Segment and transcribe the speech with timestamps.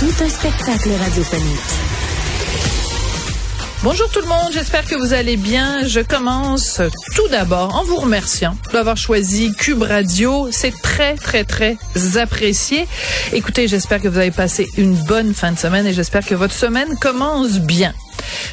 [0.00, 1.58] Tout un spectacle radiophonique.
[3.82, 5.86] Bonjour tout le monde, j'espère que vous allez bien.
[5.86, 6.80] Je commence
[7.14, 10.48] tout d'abord en vous remerciant d'avoir choisi Cube Radio.
[10.52, 11.76] C'est très, très, très
[12.16, 12.88] apprécié.
[13.34, 16.54] Écoutez, j'espère que vous avez passé une bonne fin de semaine et j'espère que votre
[16.54, 17.92] semaine commence bien.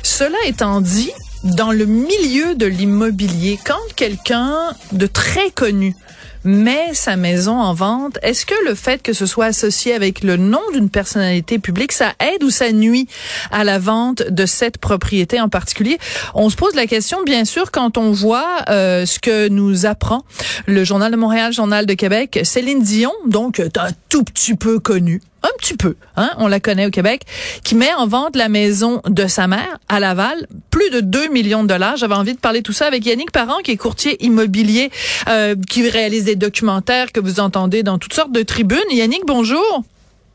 [0.03, 1.13] Cela étant dit,
[1.45, 5.95] dans le milieu de l'immobilier, quand quelqu'un de très connu
[6.43, 10.37] met sa maison en vente, est-ce que le fait que ce soit associé avec le
[10.37, 13.07] nom d'une personnalité publique, ça aide ou ça nuit
[13.51, 15.97] à la vente de cette propriété en particulier?
[16.33, 20.23] On se pose la question, bien sûr, quand on voit euh, ce que nous apprend
[20.65, 25.21] le Journal de Montréal, Journal de Québec, Céline Dion, donc un tout petit peu connue,
[25.67, 27.23] petit peu, hein, on la connaît au Québec,
[27.63, 31.63] qui met en vente la maison de sa mère à Laval, plus de 2 millions
[31.63, 31.97] de dollars.
[31.97, 34.91] J'avais envie de parler tout ça avec Yannick Parent, qui est courtier immobilier,
[35.27, 38.79] euh, qui réalise des documentaires que vous entendez dans toutes sortes de tribunes.
[38.91, 39.83] Yannick, bonjour.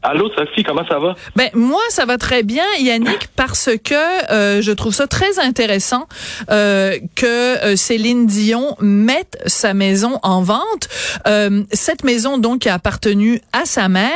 [0.04, 1.14] Allô Sophie, comment ça va?
[1.36, 6.08] Ben moi ça va très bien Yannick parce que euh, je trouve ça très intéressant
[6.50, 10.88] euh, que euh, Céline Dion mette sa maison en vente.
[11.70, 14.10] cette maison donc qui a appartenu à sa mère.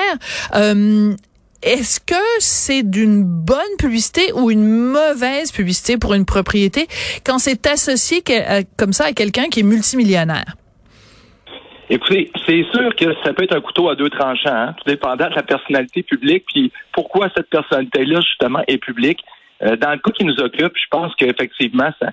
[1.62, 6.88] est-ce que c'est d'une bonne publicité ou une mauvaise publicité pour une propriété
[7.24, 8.24] quand c'est associé
[8.76, 10.56] comme ça à quelqu'un qui est multimillionnaire?
[11.88, 15.28] Écoutez, c'est sûr que ça peut être un couteau à deux tranchants, hein, tout dépendant
[15.28, 19.20] de la personnalité publique, puis pourquoi cette personnalité-là, justement, est publique.
[19.62, 22.10] Euh, dans le cas qui nous occupe, je pense qu'effectivement, ça,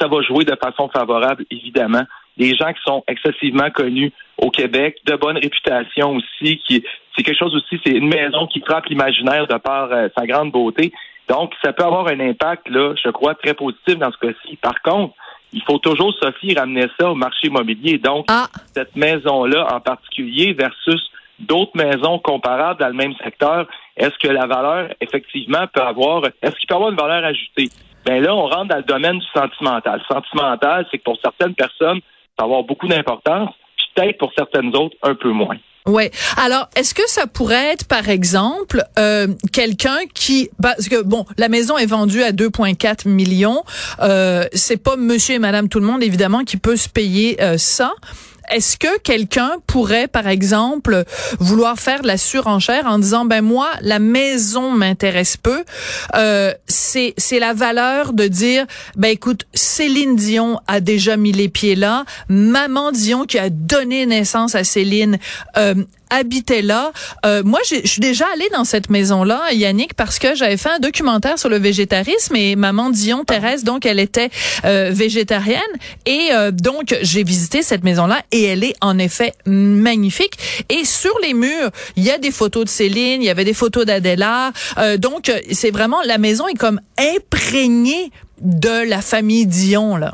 [0.00, 2.02] ça va jouer de façon favorable, évidemment.
[2.38, 6.82] Des gens qui sont excessivement connus au Québec, de bonne réputation aussi, qui
[7.14, 10.50] c'est quelque chose aussi, c'est une maison qui frappe l'imaginaire de par euh, sa grande
[10.50, 10.90] beauté.
[11.28, 14.56] Donc, ça peut avoir un impact, là, je crois, très positif dans ce cas-ci.
[14.56, 15.14] Par contre,
[15.52, 17.98] il faut toujours, Sophie, ramener ça au marché immobilier.
[17.98, 18.46] Donc, ah.
[18.74, 24.46] cette maison-là en particulier versus d'autres maisons comparables dans le même secteur, est-ce que la
[24.46, 27.68] valeur, effectivement, peut avoir, est-ce qu'il peut avoir une valeur ajoutée?
[28.04, 30.02] Ben là, on rentre dans le domaine du sentimental.
[30.10, 32.00] Sentimental, c'est que pour certaines personnes,
[32.36, 33.50] ça va avoir beaucoup d'importance,
[33.94, 35.56] peut-être pour certaines autres, un peu moins.
[35.86, 36.12] Ouais.
[36.36, 41.48] Alors, est-ce que ça pourrait être, par exemple, euh, quelqu'un qui, parce que bon, la
[41.48, 43.64] maison est vendue à 2,4 millions,
[44.00, 47.58] euh, c'est pas Monsieur et Madame tout le monde évidemment qui peut se payer euh,
[47.58, 47.92] ça.
[48.50, 51.04] Est-ce que quelqu'un pourrait, par exemple,
[51.38, 55.64] vouloir faire de la surenchère en disant, ben moi, la maison m'intéresse peu.
[56.14, 58.66] Euh, c'est c'est la valeur de dire,
[58.96, 62.04] ben écoute, Céline Dion a déjà mis les pieds là.
[62.28, 65.18] Maman Dion qui a donné naissance à Céline
[65.56, 65.74] euh,
[66.12, 66.92] habitait là.
[67.26, 70.78] Euh, moi, je suis déjà allée dans cette maison-là, Yannick, parce que j'avais fait un
[70.78, 74.28] documentaire sur le végétarisme et maman Dion Thérèse, donc elle était
[74.64, 75.60] euh, végétarienne
[76.06, 80.34] et euh, donc j'ai visité cette maison-là et elle est en effet magnifique.
[80.68, 83.54] Et sur les murs, il y a des photos de Céline, il y avait des
[83.54, 84.52] photos d'Adela.
[84.98, 90.12] donc c'est vraiment la maison est comme imprégnée de la famille Dion là.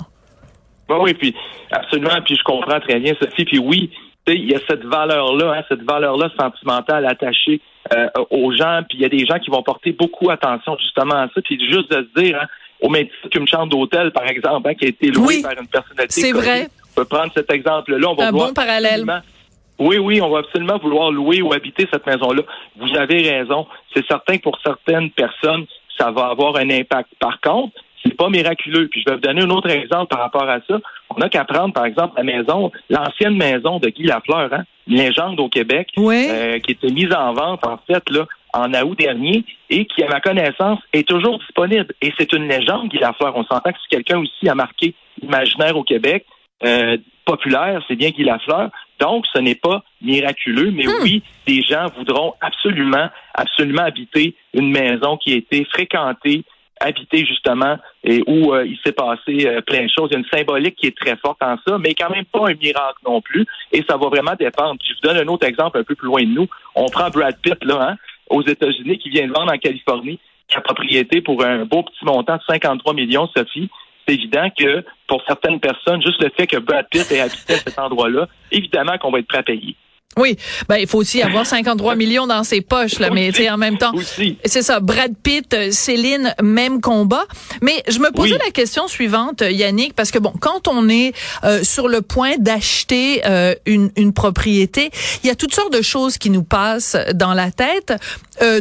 [0.89, 1.35] oui, puis
[1.73, 3.91] absolument, puis je comprends très bien Sophie, puis oui,
[4.35, 7.61] il y a cette valeur-là, hein, cette valeur-là sentimentale attachée
[7.95, 11.15] euh, aux gens, puis il y a des gens qui vont porter beaucoup attention justement
[11.15, 12.47] à ça, puis juste de se dire, hein,
[12.81, 15.67] au même titre qu'une chambre d'hôtel, par exemple, hein, qui a été louée par une
[15.67, 16.21] personnalité.
[16.21, 16.69] C'est vrai.
[16.93, 18.09] On peut prendre cet exemple-là.
[18.09, 19.05] On va Un bon parallèle.
[19.79, 22.43] Oui, oui, on va absolument vouloir louer ou habiter cette maison-là.
[22.77, 23.67] Vous avez raison.
[23.95, 27.11] C'est certain que pour certaines personnes, ça va avoir un impact.
[27.21, 27.75] Par contre,
[28.09, 28.89] c'est pas miraculeux.
[28.89, 30.79] Puis je vais vous donner un autre exemple par rapport à ça.
[31.11, 34.97] On a qu'à prendre, par exemple, la maison, l'ancienne maison de Guy Lafleur, hein, une
[34.97, 39.45] légende au Québec, euh, qui était mise en vente, en fait, là, en août dernier,
[39.71, 41.95] et qui, à ma connaissance, est toujours disponible.
[42.03, 43.37] Et c'est une légende, Guy Lafleur.
[43.37, 46.25] On s'entend que c'est quelqu'un aussi a marqué l'imaginaire au Québec.
[46.65, 48.71] Euh, populaire, c'est bien Guy Lafleur.
[49.01, 51.03] Donc, ce n'est pas miraculeux, mais hmm.
[51.03, 56.45] oui, des gens voudront absolument, absolument habiter une maison qui a été fréquentée,
[56.81, 60.09] habité justement et où euh, il s'est passé euh, plein de choses.
[60.11, 62.49] Il y a une symbolique qui est très forte en ça, mais quand même pas
[62.49, 63.47] un miracle non plus.
[63.73, 64.77] Et ça va vraiment dépendre.
[64.85, 66.49] je vous donne un autre exemple un peu plus loin de nous.
[66.75, 67.97] On prend Brad Pitt là, hein,
[68.31, 70.19] aux États-Unis, qui vient de vendre en Californie
[70.53, 73.69] sa propriété pour un beau petit montant de 53 millions, Sophie.
[74.07, 77.79] C'est évident que pour certaines personnes, juste le fait que Brad Pitt ait habité cet
[77.79, 79.77] endroit-là, évidemment qu'on va être prêt à payer.
[80.17, 80.37] Oui,
[80.69, 83.93] ben il faut aussi avoir 53 millions dans ses poches là, mais en même temps,
[84.45, 84.81] c'est ça.
[84.81, 87.25] Brad Pitt, euh, Céline, même combat.
[87.63, 91.13] Mais je me posais la question suivante, Yannick, parce que bon, quand on est
[91.45, 94.91] euh, sur le point d'acheter euh, une, une propriété,
[95.23, 97.93] il y a toutes sortes de choses qui nous passent dans la tête,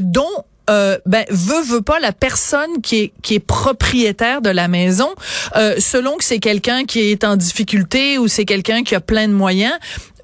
[0.01, 4.67] dont euh, ben veut veut pas la personne qui est qui est propriétaire de la
[4.67, 5.07] maison
[5.55, 9.29] euh, selon que c'est quelqu'un qui est en difficulté ou c'est quelqu'un qui a plein
[9.29, 9.73] de moyens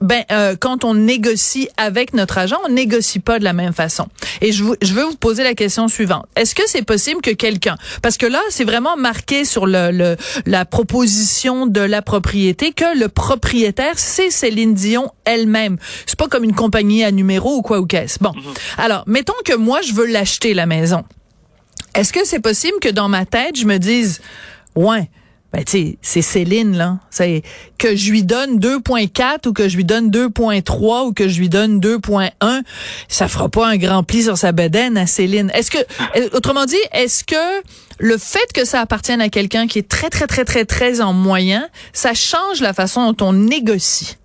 [0.04, 4.08] ben euh, quand on négocie avec notre agent, on négocie pas de la même façon.
[4.42, 6.26] Et je, je veux vous poser la question suivante.
[6.36, 10.18] Est-ce que c'est possible que quelqu'un parce que là, c'est vraiment marqué sur le, le,
[10.46, 15.78] la proposition de la propriété que le propriétaire c'est Céline Dion elle-même.
[16.06, 18.20] C'est pas comme une compagnie à numéro ou quoi ou qu'est-ce.
[18.20, 18.34] Bon.
[18.36, 18.54] Mhm.
[18.78, 21.04] Alors, mettons que moi je veux l'acheter la maison.
[21.96, 24.22] Est-ce que c'est possible que dans ma tête, je me dise
[24.76, 25.10] ouais,
[25.54, 27.44] ben tu c'est Céline là, c'est
[27.78, 31.48] que je lui donne 2.4 ou que je lui donne 2.3 ou que je lui
[31.48, 32.32] donne 2.1,
[33.08, 35.52] ça fera pas un grand pli sur sa bedaine à Céline.
[35.54, 37.64] Est-ce que euh, autrement dit, est-ce que
[38.00, 41.14] le fait que ça appartienne à quelqu'un qui est très très très très très en
[41.14, 44.18] moyen, ça change la façon dont on négocie?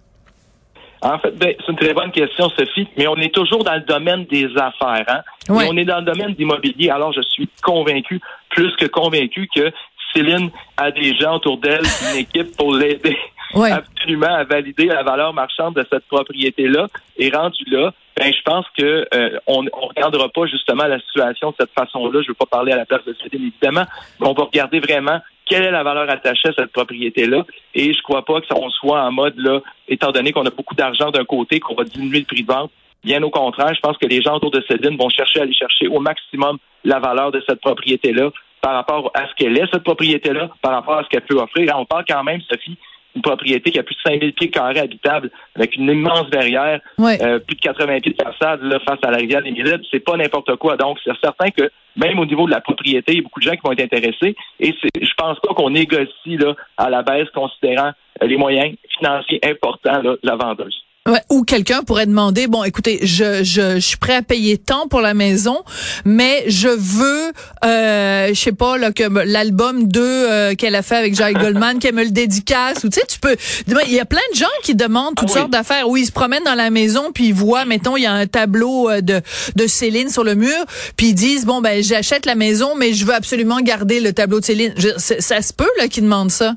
[1.00, 3.82] En fait, ben, c'est une très bonne question, Sophie, mais on est toujours dans le
[3.82, 5.04] domaine des affaires.
[5.06, 5.22] Hein?
[5.48, 6.90] on est dans le domaine d'immobilier.
[6.90, 8.20] Alors, je suis convaincu,
[8.50, 9.70] plus que convaincu, que
[10.14, 11.82] Céline a des gens autour d'elle,
[12.12, 13.16] une équipe pour l'aider
[13.54, 16.86] absolument à valider la valeur marchande de cette propriété-là.
[17.16, 21.50] Et rendu là, ben, je pense que euh, on ne regardera pas justement la situation
[21.50, 22.20] de cette façon-là.
[22.22, 23.84] Je ne veux pas parler à la place de Céline, évidemment,
[24.20, 27.44] mais on va regarder vraiment quelle est la valeur attachée à cette propriété-là.
[27.74, 30.74] Et je ne crois pas qu'on soit en mode, là, étant donné qu'on a beaucoup
[30.74, 32.70] d'argent d'un côté, qu'on va diminuer le prix de vente.
[33.04, 35.54] Bien au contraire, je pense que les gens autour de Céline vont chercher à aller
[35.54, 38.30] chercher au maximum la valeur de cette propriété-là
[38.68, 41.74] par rapport à ce qu'elle est, cette propriété-là, par rapport à ce qu'elle peut offrir.
[41.78, 42.76] On parle quand même, Sophie,
[43.16, 47.38] une propriété qui a plus de 5000 pieds carrés habitables, avec une immense verrière, euh,
[47.38, 49.80] plus de 80 pieds de façade là, face à la rivière des Millettes.
[49.90, 50.76] C'est pas n'importe quoi.
[50.76, 53.46] Donc, c'est certain que même au niveau de la propriété, il y a beaucoup de
[53.46, 54.36] gens qui vont être intéressés.
[54.60, 60.02] Et je pense pas qu'on négocie là, à la baisse, considérant les moyens financiers importants
[60.02, 60.84] de la vendeuse.
[61.06, 64.88] Ouais, ou quelqu'un pourrait demander bon écoutez je, je, je suis prêt à payer tant
[64.88, 65.62] pour la maison
[66.04, 67.32] mais je veux
[67.64, 71.78] euh, je sais pas là que l'album 2 euh, qu'elle a fait avec Jai Goldman
[71.78, 73.36] qu'elle me le dédicace ou tu sais tu peux
[73.66, 75.88] il y a plein de gens qui demandent toutes ah sortes d'affaires.
[75.88, 78.26] Où ils se promènent dans la maison puis ils voient mettons il y a un
[78.26, 79.22] tableau euh, de
[79.56, 80.58] de Céline sur le mur
[80.98, 84.40] puis ils disent bon ben j'achète la maison mais je veux absolument garder le tableau
[84.40, 84.74] de Céline.
[84.98, 86.54] Ça se peut là qu'ils demandent ça?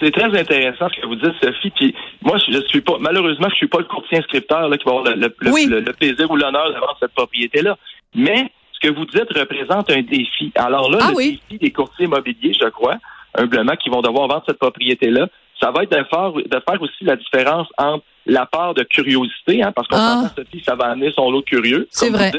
[0.00, 1.70] C'est très intéressant ce que vous dites, Sophie.
[1.70, 4.92] Puis moi, je suis pas, malheureusement, je suis pas le courtier inscripteur là, qui va
[4.92, 7.76] avoir le, le, plaisir ou l'honneur d'avoir cette propriété-là.
[8.14, 10.52] Mais ce que vous dites représente un défi.
[10.54, 12.96] Alors là, ah le défi des courtiers immobiliers, je crois,
[13.34, 15.28] humblement, qui vont devoir vendre cette propriété-là,
[15.60, 19.62] ça va être de faire, de faire aussi la différence entre la part de curiosité,
[19.62, 20.30] hein, parce qu'on ah.
[20.36, 21.88] Sophie, ça va amener son lot curieux.
[21.90, 22.30] C'est vrai.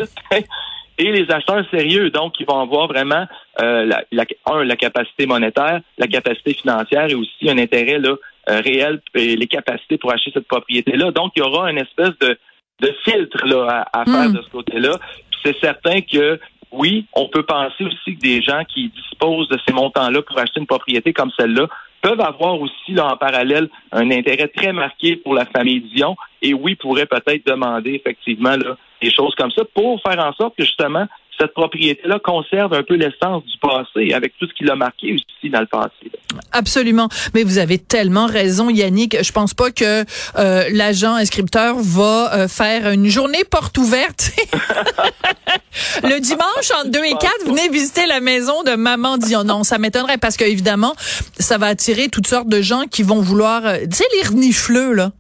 [1.00, 3.26] Et les acheteurs sérieux, donc, qui vont avoir vraiment
[3.62, 8.16] euh, la, la, un, la capacité monétaire, la capacité financière et aussi un intérêt là,
[8.50, 11.12] euh, réel et les capacités pour acheter cette propriété-là.
[11.12, 12.38] Donc, il y aura une espèce de,
[12.82, 14.34] de filtre là, à, faire hmm.
[14.34, 15.00] de ce côté-là.
[15.44, 16.38] C'est certain que
[16.72, 20.60] oui, on peut penser aussi que des gens qui disposent de ces montants-là pour acheter
[20.60, 21.68] une propriété comme celle-là
[22.02, 26.54] peuvent avoir aussi là, en parallèle un intérêt très marqué pour la famille Dion et
[26.54, 30.64] oui, pourraient peut-être demander effectivement là, des choses comme ça pour faire en sorte que
[30.64, 31.08] justement
[31.40, 35.50] cette propriété-là conserve un peu l'essence du passé avec tout ce qui l'a marqué aussi
[35.50, 36.12] dans le passé.
[36.52, 37.08] Absolument.
[37.34, 39.24] Mais vous avez tellement raison, Yannick.
[39.24, 40.04] Je pense pas que
[40.38, 44.32] euh, l'agent inscripteur va euh, faire une journée porte ouverte.
[46.04, 49.44] le dimanche, entre 2 et 4, venez visiter la maison de Maman Dion.
[49.44, 50.94] Non, ça m'étonnerait parce que évidemment,
[51.40, 53.66] ça va attirer toutes sortes de gens qui vont vouloir...
[53.66, 55.12] Euh, tu sais, les renifleux, là.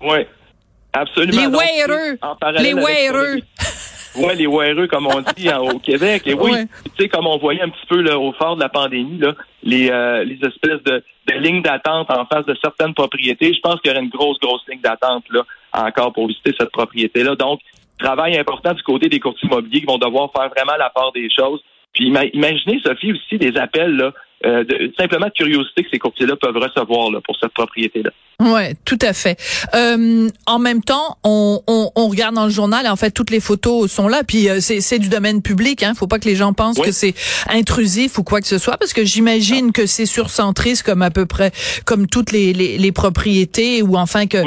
[0.00, 0.26] Oui.
[0.92, 1.40] Absolument.
[1.40, 2.16] Les wearers.
[2.58, 2.74] Les.
[4.16, 6.22] Oui, les wearers, comme on dit hein, au Québec.
[6.26, 6.52] Et oui,
[6.84, 9.34] tu sais, comme on voyait un petit peu là, au fort de la pandémie, là,
[9.62, 13.80] les, euh, les espèces de, de lignes d'attente en face de certaines propriétés, je pense
[13.80, 17.36] qu'il y aurait une grosse, grosse ligne d'attente là encore pour visiter cette propriété-là.
[17.36, 17.60] Donc,
[17.98, 21.28] travail important du côté des courtiers immobiliers qui vont devoir faire vraiment la part des
[21.30, 21.62] choses.
[21.92, 24.12] Puis imaginez, Sophie, aussi des appels là,
[24.46, 28.10] euh, de, simplement de curiosité que ces courtiers-là peuvent recevoir là, pour cette propriété-là.
[28.40, 29.38] Ouais, tout à fait.
[29.74, 33.30] Euh, en même temps, on, on, on, regarde dans le journal et en fait toutes
[33.30, 34.24] les photos sont là.
[34.24, 35.82] Puis euh, c'est du domaine public.
[35.82, 35.92] Hein.
[35.94, 37.14] Faut pas que les gens pensent que c'est
[37.50, 41.26] intrusif ou quoi que ce soit, parce que j'imagine que c'est surcentriste comme à peu
[41.26, 41.52] près
[41.84, 44.38] comme toutes les, les, les propriétés ou enfin que.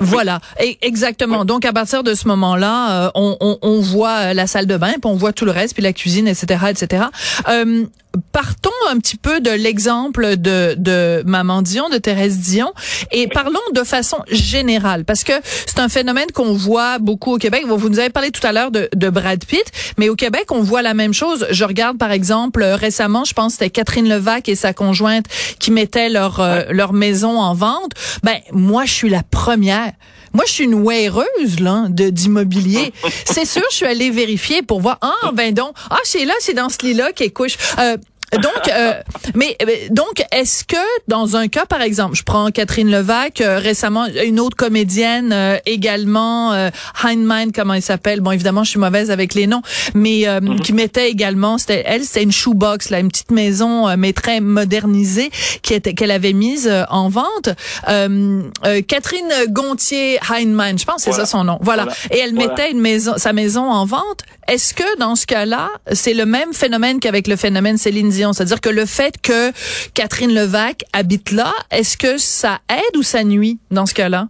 [0.00, 1.44] Voilà, et exactement.
[1.44, 4.92] Donc à partir de ce moment-là, euh, on, on, on, voit la salle de bain,
[4.92, 7.04] puis on voit tout le reste, puis la cuisine, etc., etc.
[7.48, 7.84] Euh,
[8.32, 12.72] partons un petit peu de l'exemple de, de Maman Dion, de Thérèse Dion,
[13.12, 15.32] et parlons de façon générale, parce que
[15.66, 17.64] c'est un phénomène qu'on voit beaucoup au Québec.
[17.66, 20.62] Vous nous avez parlé tout à l'heure de, de Brad Pitt, mais au Québec, on
[20.62, 21.46] voit la même chose.
[21.50, 25.26] Je regarde, par exemple, récemment, je pense que c'était Catherine Levac et sa conjointe
[25.58, 27.92] qui mettaient leur, euh, leur maison en vente.
[28.22, 29.92] Ben, moi, je suis la première.
[30.32, 32.92] Moi, je suis une weareuse là de d'immobilier.
[33.24, 34.98] c'est sûr, je suis allée vérifier pour voir.
[35.00, 37.56] Ah, ben donc, ah, c'est là, c'est dans ce lit-là qu'elle couche.
[37.78, 37.96] Euh,
[38.36, 38.92] donc, euh,
[39.34, 43.58] mais euh, donc, est-ce que dans un cas, par exemple, je prends Catherine Levac, euh,
[43.58, 46.70] récemment une autre comédienne également, euh,
[47.02, 48.20] Heinlein, comment elle s'appelle?
[48.20, 49.62] Bon, évidemment, je suis mauvaise avec les noms,
[49.94, 50.60] mais mhm.
[50.60, 55.30] qui mettait également, c'était elle, c'était une shoebox, là, une petite maison, mais très modernisée,
[55.62, 57.50] qui était qu'elle avait mise en vente.
[57.86, 61.58] Catherine Gontier Heinlein, je pense, c'est ça son nom.
[61.62, 61.86] Voilà.
[62.10, 64.22] Et elle mettait une maison, sa maison en vente.
[64.48, 68.68] Est-ce que dans ce cas-là, c'est le même phénomène qu'avec le phénomène Céline c'est-à-dire que
[68.68, 69.52] le fait que
[69.94, 74.28] Catherine Levac habite là, est-ce que ça aide ou ça nuit dans ce cas-là?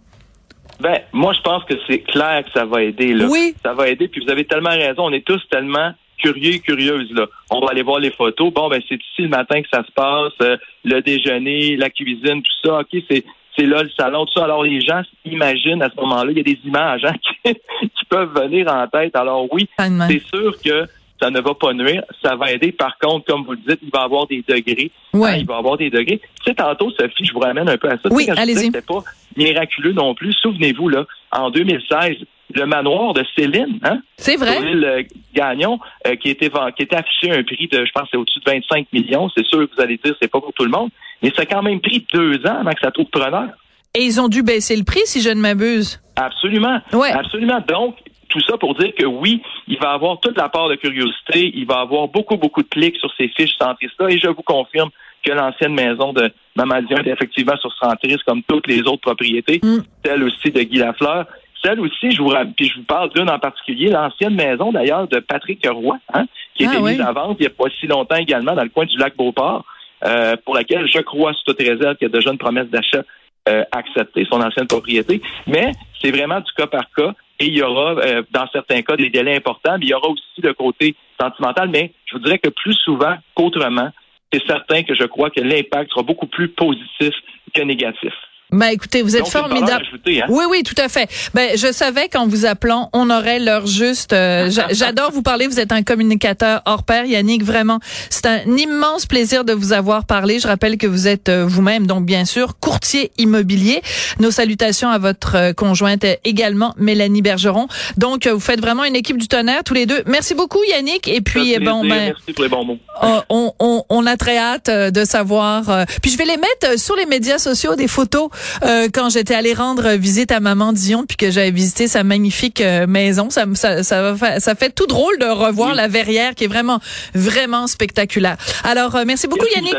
[0.79, 3.13] Ben, moi, je pense que c'est clair que ça va aider.
[3.13, 3.25] Là.
[3.29, 3.53] Oui.
[3.63, 4.07] Ça va aider.
[4.07, 5.05] Puis vous avez tellement raison.
[5.05, 7.11] On est tous tellement curieux et curieuses.
[7.11, 7.25] Là.
[7.49, 8.53] On va aller voir les photos.
[8.53, 10.33] Bon, ben c'est ici le matin que ça se passe.
[10.41, 12.79] Euh, le déjeuner, la cuisine, tout ça.
[12.79, 13.23] OK, c'est
[13.57, 14.45] c'est là le salon, tout ça.
[14.45, 18.33] Alors les gens s'imaginent à ce moment-là, il y a des images hein, qui, peuvent
[18.33, 19.15] venir en tête.
[19.15, 20.87] Alors oui, c'est sûr que
[21.21, 22.71] ça ne va pas nuire, ça va aider.
[22.71, 24.91] Par contre, comme vous le dites, il va y avoir des degrés.
[25.13, 25.39] Ouais.
[25.39, 26.19] il va y avoir des degrés.
[26.19, 28.09] Tu sais, tantôt, Sophie, je vous ramène un peu à ça.
[28.11, 28.65] Oui, allez-y.
[28.65, 29.03] C'était pas
[29.35, 30.33] miraculeux non plus.
[30.33, 32.17] Souvenez-vous, là, en 2016,
[32.53, 33.99] le manoir de Céline, hein?
[34.17, 34.57] C'est vrai.
[34.63, 35.03] Euh,
[35.35, 38.51] Gagnon, euh, qui était qui était affiché un prix de, je pense, c'est au-dessus de
[38.51, 39.29] 25 millions.
[39.35, 40.89] C'est sûr que vous allez dire, c'est pas pour tout le monde,
[41.21, 43.49] mais ça a quand même pris deux ans avant que ça trouve preneur.
[43.95, 45.99] Et ils ont dû baisser le prix, si je ne m'abuse.
[46.15, 46.79] Absolument.
[46.93, 47.11] Ouais.
[47.11, 47.59] Absolument.
[47.67, 47.95] Donc,
[48.29, 51.65] tout ça pour dire que oui, il va avoir toute la part de curiosité, il
[51.65, 54.89] va avoir beaucoup, beaucoup de clics sur ces fiches centristes-là, et je vous confirme
[55.23, 59.79] que l'ancienne maison de Mamadion est effectivement sur centriste comme toutes les autres propriétés, mm.
[60.05, 61.25] celle aussi de Guy Lafleur.
[61.63, 65.19] Celle aussi, je vous, puis je vous parle d'une en particulier, l'ancienne maison d'ailleurs de
[65.19, 67.85] Patrick Roy, hein, qui a été ah mise à vente il n'y a pas si
[67.85, 69.65] longtemps également dans le coin du lac Beauport,
[70.05, 73.03] euh, pour laquelle je crois, sous toute réserve, qu'il y a déjà une promesse d'achat
[73.49, 75.21] euh, acceptée, son ancienne propriété.
[75.47, 78.95] Mais c'est vraiment du cas par cas et il y aura, euh, dans certains cas,
[78.97, 82.39] des délais importants, mais il y aura aussi le côté sentimental, mais je vous dirais
[82.39, 83.89] que plus souvent qu'autrement,
[84.31, 87.13] c'est certain que je crois que l'impact sera beaucoup plus positif
[87.53, 88.13] que négatif.
[88.51, 89.85] Ben écoutez, vous êtes formidable.
[90.07, 90.25] Hein?
[90.29, 91.07] Oui, oui, tout à fait.
[91.33, 94.13] Ben je savais qu'en vous appelant, on aurait l'heure juste.
[94.13, 95.47] Euh, j'adore vous parler.
[95.47, 97.43] Vous êtes un communicateur hors pair, Yannick.
[97.43, 97.79] Vraiment,
[98.09, 100.39] c'est un immense plaisir de vous avoir parlé.
[100.39, 103.81] Je rappelle que vous êtes euh, vous-même, donc bien sûr, courtier immobilier.
[104.19, 107.67] Nos salutations à votre euh, conjointe également, Mélanie Bergeron.
[107.97, 110.01] Donc vous faites vraiment une équipe du tonnerre tous les deux.
[110.07, 111.07] Merci beaucoup, Yannick.
[111.07, 112.79] Et puis bon, ben, merci pour les bons mots.
[113.01, 115.85] On, on, on a très hâte de savoir.
[116.01, 118.29] puis je vais les mettre sur les médias sociaux des photos
[118.63, 122.61] euh, quand j'étais allée rendre visite à maman Dion puis que j'avais visité sa magnifique
[122.61, 123.29] euh, maison.
[123.29, 126.79] Ça, ça, ça, ça, fait tout drôle de revoir la verrière qui est vraiment,
[127.13, 128.37] vraiment spectaculaire.
[128.63, 129.75] Alors, euh, merci beaucoup Yannick.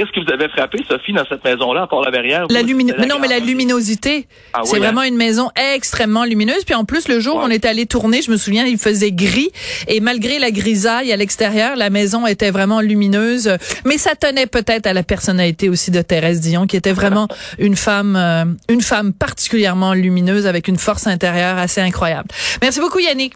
[0.00, 2.46] Qu'est-ce que vous avez frappé, Sophie, dans cette maison-là, à la verrière?
[2.48, 3.06] La luminosité.
[3.06, 4.26] non, mais la luminosité.
[4.54, 5.08] Ah c'est vraiment hein?
[5.08, 6.64] une maison extrêmement lumineuse.
[6.64, 9.12] Puis en plus, le jour où on est allé tourner, je me souviens, il faisait
[9.12, 9.50] gris.
[9.88, 13.54] Et malgré la grisaille à l'extérieur, la maison était vraiment lumineuse.
[13.84, 17.28] Mais ça tenait peut-être à la personnalité aussi de Thérèse Dion, qui était vraiment
[17.58, 22.28] une femme, euh, une femme particulièrement lumineuse avec une force intérieure assez incroyable.
[22.62, 23.34] Merci beaucoup, Yannick.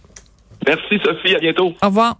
[0.66, 1.37] Merci, Sophie.
[1.37, 1.75] À bientôt.
[1.83, 2.16] Au revoir.